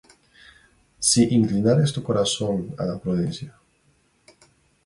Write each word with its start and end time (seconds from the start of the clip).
Si 1.09 1.21
inclinares 1.39 1.93
tu 1.95 2.01
corazón 2.07 2.57
á 2.79 2.81
la 2.89 2.99
prudencia; 3.03 3.51